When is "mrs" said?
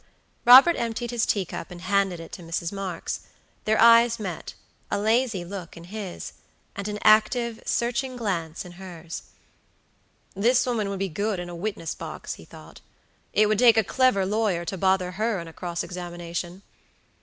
2.41-2.71